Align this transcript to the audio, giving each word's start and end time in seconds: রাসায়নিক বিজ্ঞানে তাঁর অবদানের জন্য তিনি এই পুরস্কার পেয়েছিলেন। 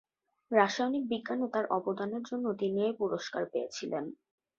রাসায়নিক 0.51 1.03
বিজ্ঞানে 1.11 1.47
তাঁর 1.53 1.65
অবদানের 1.77 2.23
জন্য 2.23 2.45
তিনি 2.59 2.77
এই 2.87 2.93
পুরস্কার 2.99 3.43
পেয়েছিলেন। 3.51 4.05